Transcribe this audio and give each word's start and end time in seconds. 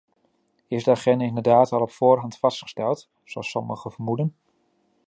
Is 0.67 0.83
de 0.83 0.91
agenda 0.91 1.25
inderdaad 1.25 1.71
al 1.71 1.81
op 1.81 1.91
voorhand 1.91 2.37
vastgesteld, 2.37 3.09
zoals 3.23 3.49
sommigen 3.49 3.91
vermoeden? 3.91 4.35